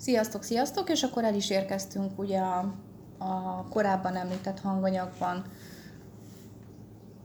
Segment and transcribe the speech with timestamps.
[0.00, 2.74] Sziasztok, sziasztok, és akkor el is érkeztünk ugye a,
[3.18, 5.44] a korábban említett hanganyagban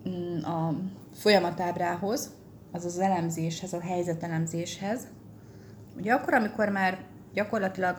[0.10, 0.74] mm, a
[1.14, 2.32] folyamatábrához,
[2.72, 5.08] az az elemzéshez, a helyzetelemzéshez.
[5.98, 7.98] Ugye akkor, amikor már gyakorlatilag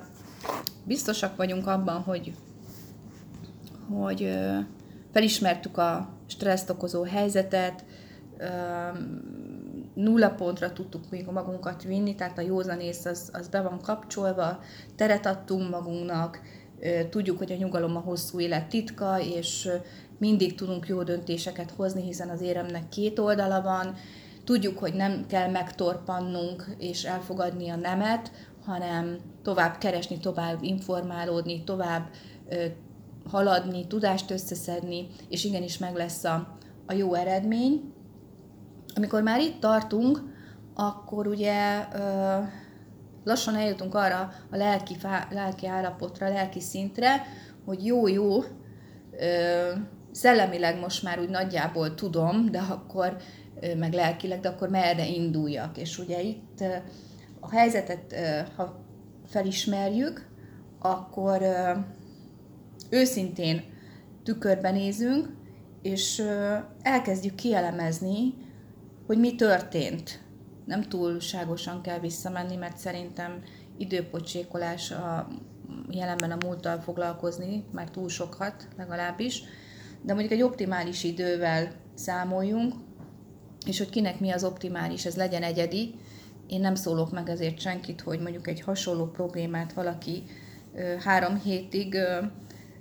[0.85, 2.37] biztosak vagyunk abban, hogy,
[3.91, 4.39] hogy
[5.13, 7.85] felismertük a stresszt okozó helyzetet,
[9.95, 14.61] nulla pontra tudtuk még magunkat vinni, tehát a józanész az, az be van kapcsolva,
[14.97, 16.41] teret adtunk magunknak,
[17.11, 19.69] tudjuk, hogy a nyugalom a hosszú élet titka, és
[20.19, 23.95] mindig tudunk jó döntéseket hozni, hiszen az éremnek két oldala van,
[24.45, 28.31] tudjuk, hogy nem kell megtorpannunk és elfogadni a nemet,
[28.65, 32.09] hanem tovább keresni, tovább informálódni, tovább
[33.31, 37.93] haladni, tudást összeszedni, és igenis meg lesz a, a jó eredmény.
[38.95, 40.23] Amikor már itt tartunk,
[40.75, 41.87] akkor ugye
[43.25, 47.27] lassan eljutunk arra a lelki, fá, lelki állapotra, lelki szintre,
[47.65, 48.45] hogy jó-jó,
[50.11, 53.17] szellemileg most már úgy nagyjából tudom, de akkor,
[53.61, 55.77] ö, meg lelkileg, de akkor merre induljak.
[55.79, 56.65] És ugye itt
[57.41, 58.15] a helyzetet,
[58.57, 58.85] ha
[59.27, 60.29] felismerjük,
[60.79, 61.43] akkor
[62.91, 63.63] őszintén
[64.23, 65.29] tükörben nézünk,
[65.83, 66.23] és
[66.83, 68.35] elkezdjük kielemezni,
[69.07, 70.23] hogy mi történt.
[70.65, 73.43] Nem túlságosan kell visszamenni, mert szerintem
[73.77, 75.29] időpocsékolás a
[75.91, 79.43] jelenben a múlttal foglalkozni, már túl sokat legalábbis,
[80.03, 82.75] de mondjuk egy optimális idővel számoljunk,
[83.67, 85.95] és hogy kinek mi az optimális, ez legyen egyedi.
[86.47, 90.23] Én nem szólok meg ezért senkit, hogy mondjuk egy hasonló problémát valaki
[91.05, 91.97] három hétig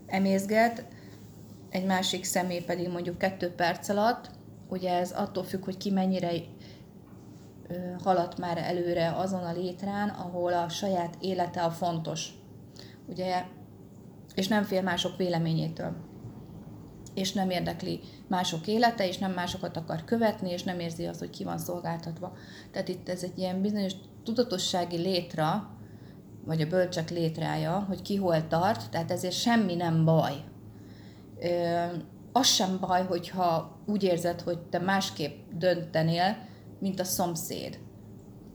[0.08, 0.86] emészget,
[1.70, 4.30] egy másik személy pedig mondjuk kettő perc alatt,
[4.74, 6.32] ugye ez attól függ, hogy ki mennyire
[8.04, 12.30] haladt már előre azon a létrán, ahol a saját élete a fontos.
[13.08, 13.44] Ugye,
[14.36, 15.96] és nem fél mások véleményétől.
[17.14, 21.30] És nem érdekli mások élete, és nem másokat akar követni, és nem érzi azt, hogy
[21.30, 22.34] ki van szolgáltatva.
[22.72, 25.70] Tehát itt ez egy ilyen bizonyos tudatossági létra,
[26.46, 30.44] vagy a bölcsek létrája, hogy ki hol tart, tehát ezért semmi nem baj
[32.34, 36.38] az sem baj, hogyha úgy érzed, hogy te másképp döntenél,
[36.80, 37.80] mint a szomszéd.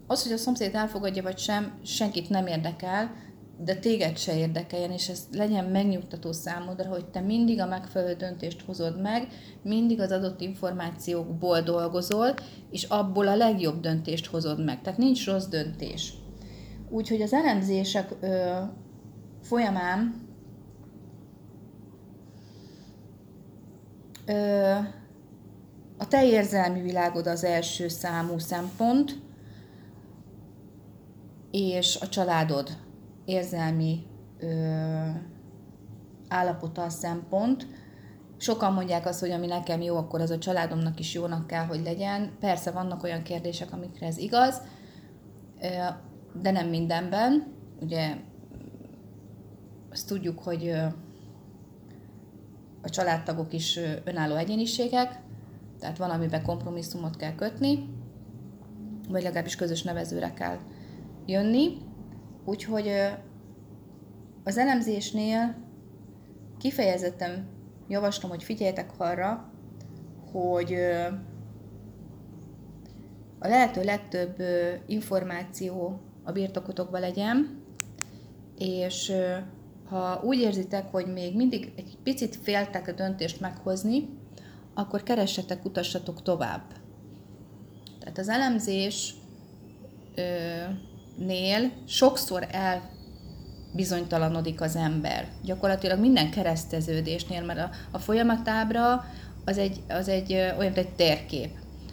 [0.06, 3.14] Az, hogy a szomszéd elfogadja vagy sem, senkit nem érdekel,
[3.60, 8.62] de téged se érdekeljen, és ez legyen megnyugtató számodra, hogy te mindig a megfelelő döntést
[8.62, 9.28] hozod meg,
[9.62, 12.34] mindig az adott információkból dolgozol,
[12.70, 14.80] és abból a legjobb döntést hozod meg.
[14.80, 16.14] Tehát nincs rossz döntés.
[16.90, 18.56] Úgyhogy az elemzések ö,
[19.42, 20.27] folyamán
[25.98, 29.20] a te érzelmi világod az első számú szempont,
[31.50, 32.76] és a családod
[33.24, 34.06] érzelmi
[36.28, 37.66] állapota a szempont.
[38.36, 41.82] Sokan mondják azt, hogy ami nekem jó, akkor az a családomnak is jónak kell, hogy
[41.82, 42.36] legyen.
[42.40, 44.62] Persze vannak olyan kérdések, amikre ez igaz,
[46.42, 47.52] de nem mindenben.
[47.80, 48.16] Ugye
[49.92, 50.74] azt tudjuk, hogy
[52.88, 55.20] a családtagok is önálló egyéniségek,
[55.78, 57.88] tehát valamiben kompromisszumot kell kötni,
[59.08, 60.58] vagy legalábbis közös nevezőre kell
[61.26, 61.76] jönni.
[62.44, 62.90] Úgyhogy
[64.44, 65.56] az elemzésnél
[66.58, 67.48] kifejezetten
[67.88, 69.52] javaslom, hogy figyeljetek arra,
[70.32, 70.74] hogy
[73.38, 74.42] a lehető legtöbb
[74.86, 77.62] információ a birtokotokban legyen,
[78.58, 79.12] és
[79.88, 84.08] ha úgy érzitek, hogy még mindig egy picit féltek a döntést meghozni,
[84.74, 86.62] akkor keressetek, utassatok tovább.
[88.00, 89.14] Tehát az elemzés
[91.16, 92.90] nél sokszor el
[93.72, 95.28] bizonytalanodik az ember.
[95.44, 99.04] Gyakorlatilag minden kereszteződésnél, mert a, a folyamatábra
[99.44, 101.50] az egy, az egy olyan, mint egy térkép.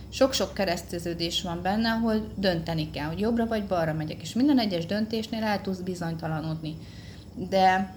[0.10, 4.86] Sok-sok kereszteződés van benne, ahol dönteni kell, hogy jobbra vagy balra megyek, és minden egyes
[4.86, 6.78] döntésnél el tudsz bizonytalanodni
[7.36, 7.96] de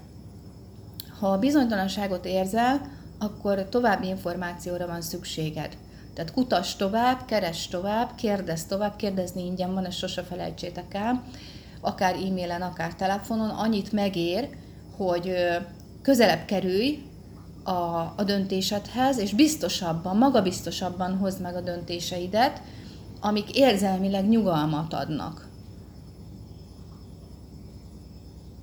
[1.18, 2.80] ha bizonytalanságot érzel,
[3.18, 5.76] akkor további információra van szükséged.
[6.14, 11.22] Tehát kutass tovább, keres tovább, kérdezz tovább, kérdezni ingyen van, ezt sose felejtsétek el,
[11.80, 14.48] akár e-mailen, akár telefonon, annyit megér,
[14.96, 15.32] hogy
[16.02, 17.02] közelebb kerülj
[17.62, 22.60] a, a döntésedhez, és biztosabban, magabiztosabban hozd meg a döntéseidet,
[23.20, 25.47] amik érzelmileg nyugalmat adnak.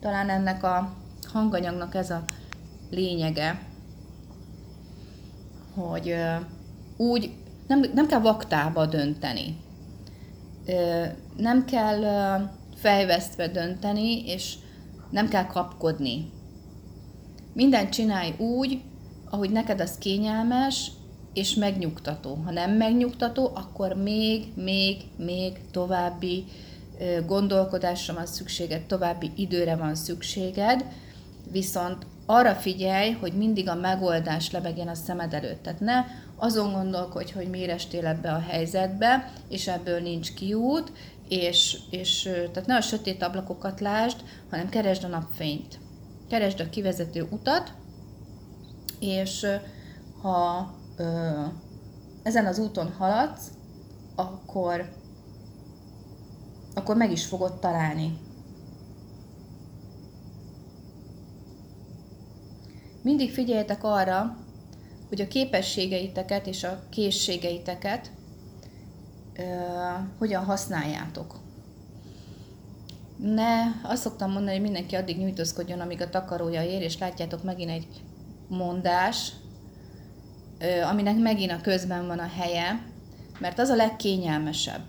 [0.06, 0.94] Talán ennek a
[1.34, 2.24] hanganyagnak ez a
[2.90, 3.62] lényege,
[5.76, 6.16] hogy
[6.98, 7.34] úgy
[7.68, 9.58] nem, nem kell vaktába dönteni.
[11.38, 12.02] Nem kell
[12.76, 14.56] fejvesztve dönteni, és
[15.10, 16.32] Nem kell kapkodni.
[17.54, 18.82] Mindent csinálj úgy,
[19.30, 20.92] ahogy neked az kényelmes,
[21.34, 22.42] és megnyugtató.
[22.46, 26.46] Ha nem megnyugtató, akkor még, még, még további
[27.26, 30.86] gondolkodásra van szükséged, további időre van szükséged,
[31.52, 35.64] viszont arra figyelj, hogy mindig a megoldás lebegjen a szemed előtt.
[35.64, 36.06] Tehát ne
[36.36, 40.92] azon gondolkodj, hogy miért estél ebbe a helyzetbe, és ebből nincs kiút,
[41.30, 44.18] és, és tehát ne a sötét ablakokat lásd,
[44.50, 45.80] hanem keresd a napfényt.
[46.30, 47.74] Keresd a kivezető utat,
[49.00, 49.48] és
[50.22, 51.30] ha ö,
[52.24, 53.52] ezen az úton haladsz,
[54.16, 54.90] akkor,
[56.76, 58.18] akkor meg is fogod találni.
[63.02, 64.38] Mindig figyeljetek arra,
[65.10, 68.12] hogy a képességeiteket és a készségeiteket
[69.38, 69.44] ö,
[70.18, 71.36] hogyan használjátok.
[73.18, 77.70] Ne, azt szoktam mondani, hogy mindenki addig nyújtózkodjon, amíg a takarója ér, és látjátok megint
[77.70, 77.88] egy
[78.48, 79.32] mondás,
[80.60, 82.86] ö, aminek megint a közben van a helye,
[83.40, 84.84] mert az a legkényelmesebb.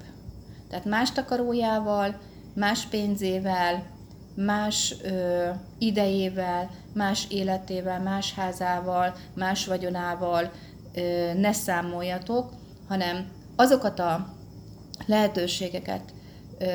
[0.68, 2.18] Tehát más takarójával,
[2.54, 3.82] más pénzével,
[4.34, 5.48] más ö,
[5.78, 10.52] idejével, más életével, más házával, más vagyonával
[10.94, 12.52] ö, ne számoljatok,
[12.88, 14.34] hanem azokat a
[15.06, 16.02] lehetőségeket
[16.58, 16.66] ö,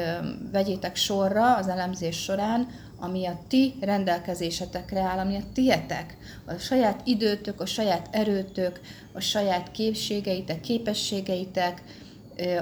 [0.51, 2.67] vegyétek sorra az elemzés során,
[2.99, 8.79] ami a ti rendelkezésetekre áll, ami a tietek, a saját időtök, a saját erőtök,
[9.13, 11.83] a saját képességeitek, képességeitek,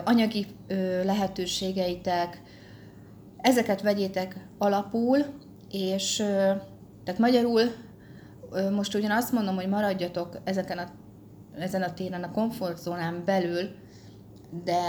[0.03, 0.45] anyagi
[1.03, 2.41] lehetőségeitek,
[3.37, 5.17] ezeket vegyétek alapul,
[5.71, 6.15] és
[7.03, 7.61] tehát magyarul
[8.71, 10.87] most ugyan azt mondom, hogy maradjatok ezeken a,
[11.57, 13.69] ezen a téren a komfortzónán belül,
[14.63, 14.81] de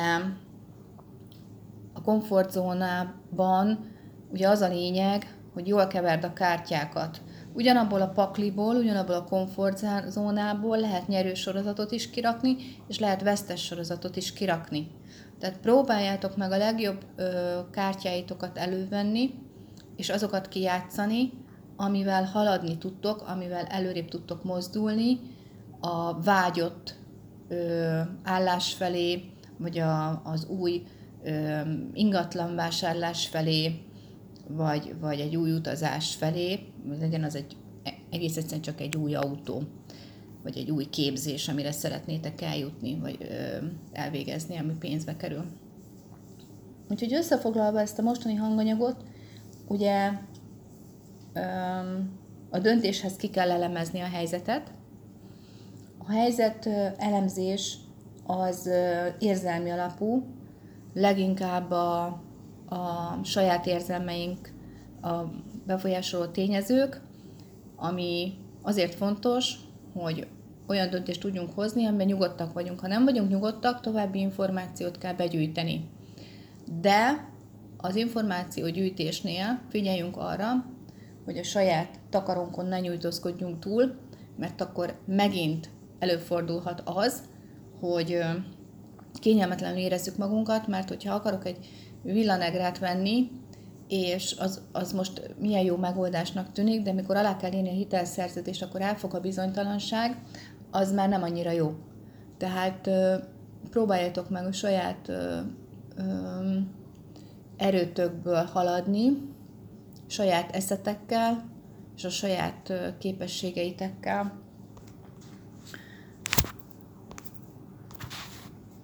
[1.92, 3.90] a komfortzónában
[4.32, 7.20] ugye az a lényeg, hogy jól keverd a kártyákat.
[7.52, 12.56] Ugyanabból a pakliból, ugyanabból a komfortzónából lehet nyerő sorozatot is kirakni,
[12.88, 14.90] és lehet vesztes sorozatot is kirakni.
[15.38, 19.34] Tehát próbáljátok meg a legjobb ö, kártyáitokat elővenni,
[19.96, 21.32] és azokat kijátszani,
[21.76, 25.20] amivel haladni tudtok, amivel előrébb tudtok mozdulni
[25.80, 26.94] a vágyott
[27.48, 30.82] ö, állás felé, vagy a, az új
[31.24, 31.60] ö,
[31.92, 33.84] ingatlan vásárlás felé,
[34.48, 37.56] vagy, vagy egy új utazás felé, legyen az egy
[38.10, 39.62] egész egyszerűen csak egy új autó
[40.42, 45.44] vagy egy új képzés, amire szeretnétek eljutni, vagy ö, elvégezni, ami pénzbe kerül.
[46.90, 49.04] Úgyhogy összefoglalva ezt a mostani hanganyagot,
[49.68, 50.10] ugye
[51.32, 51.40] ö,
[52.50, 54.72] a döntéshez ki kell elemezni a helyzetet.
[55.98, 56.66] A helyzet
[56.96, 57.76] elemzés
[58.26, 58.70] az
[59.18, 60.26] érzelmi alapú,
[60.94, 62.04] leginkább a,
[62.68, 64.52] a saját érzelmeink,
[65.02, 65.08] a
[65.70, 67.00] befolyásoló tényezők,
[67.76, 68.32] ami
[68.62, 69.54] azért fontos,
[69.94, 70.26] hogy
[70.66, 72.80] olyan döntést tudjunk hozni, amiben nyugodtak vagyunk.
[72.80, 75.88] Ha nem vagyunk nyugodtak, további információt kell begyűjteni.
[76.80, 77.28] De
[77.76, 80.64] az információ gyűjtésnél figyeljünk arra,
[81.24, 83.94] hogy a saját takarónkon ne nyújtózkodjunk túl,
[84.36, 85.68] mert akkor megint
[85.98, 87.22] előfordulhat az,
[87.80, 88.18] hogy
[89.14, 91.68] kényelmetlenül érezzük magunkat, mert hogyha akarok egy
[92.02, 93.30] villanegrát venni,
[93.90, 98.62] és az, az most milyen jó megoldásnak tűnik, de mikor alá kell írni a hitelszerződést,
[98.62, 100.16] akkor elfog a bizonytalanság,
[100.70, 101.74] az már nem annyira jó.
[102.38, 102.90] Tehát
[103.70, 105.12] próbáljátok meg a saját
[107.56, 109.28] erőtökből haladni,
[110.06, 111.44] saját eszetekkel
[111.96, 114.38] és a saját képességeitekkel.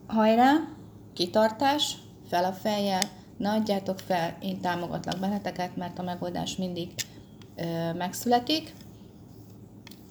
[0.06, 0.52] Hajrá,
[1.12, 1.96] kitartás,
[2.28, 3.04] fel a fejjel,
[3.36, 6.90] ne adjátok fel, én támogatlak benneteket, mert a megoldás mindig
[7.56, 8.74] ö, megszületik,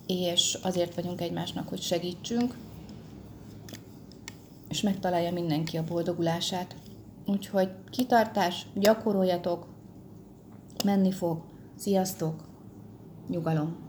[0.08, 2.58] és azért vagyunk egymásnak, hogy segítsünk,
[4.70, 6.76] és megtalálja mindenki a boldogulását.
[7.26, 9.68] Úgyhogy kitartás, gyakoroljatok,
[10.84, 11.42] menni fog.
[11.76, 12.44] Sziasztok!
[13.28, 13.85] Nyugalom!